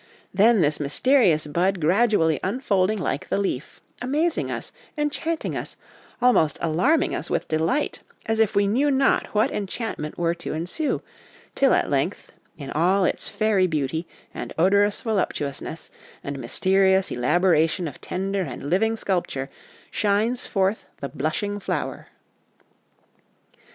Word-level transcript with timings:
then 0.33 0.61
this 0.61 0.79
mysterious 0.79 1.45
bud 1.45 1.79
gradually 1.79 2.39
unfolding 2.43 2.97
like 2.97 3.29
the 3.29 3.37
leaf, 3.37 3.79
amazing 4.01 4.49
us, 4.49 4.71
enchanting 4.97 5.55
us, 5.55 5.77
almost 6.23 6.57
alarming 6.59 7.13
us 7.13 7.29
with 7.29 7.47
delight, 7.47 8.01
as 8.25 8.39
if 8.39 8.55
we 8.55 8.65
knew 8.65 8.89
not 8.89 9.27
what 9.27 9.51
enchantment 9.51 10.17
were 10.17 10.33
to 10.33 10.53
ensue, 10.55 11.03
till 11.53 11.71
at 11.71 11.87
length, 11.91 12.31
in 12.57 12.71
all 12.71 13.05
its 13.05 13.29
fairy 13.29 13.67
beauty, 13.67 14.07
and 14.33 14.53
odorous 14.57 15.01
voluptuousness, 15.01 15.91
and 16.23 16.39
mysterious 16.39 17.11
elaboration 17.11 17.87
of 17.87 18.01
tender 18.01 18.41
and 18.41 18.71
living 18.71 18.97
sculpture, 18.97 19.51
shines 19.91 20.47
forth 20.47 20.85
the 20.99 21.09
blushing 21.09 21.59
flower." 21.59 22.07